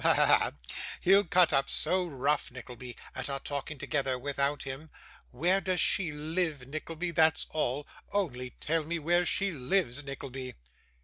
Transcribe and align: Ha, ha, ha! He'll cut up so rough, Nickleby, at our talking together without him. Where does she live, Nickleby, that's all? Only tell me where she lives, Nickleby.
Ha, 0.01 0.13
ha, 0.15 0.25
ha! 0.25 0.51
He'll 1.01 1.25
cut 1.25 1.53
up 1.53 1.69
so 1.69 2.07
rough, 2.07 2.49
Nickleby, 2.49 2.95
at 3.13 3.29
our 3.29 3.39
talking 3.39 3.77
together 3.77 4.17
without 4.17 4.63
him. 4.63 4.89
Where 5.29 5.61
does 5.61 5.79
she 5.79 6.11
live, 6.11 6.67
Nickleby, 6.67 7.11
that's 7.11 7.45
all? 7.51 7.87
Only 8.11 8.49
tell 8.59 8.83
me 8.83 8.97
where 8.97 9.27
she 9.27 9.51
lives, 9.51 10.03
Nickleby. 10.03 10.55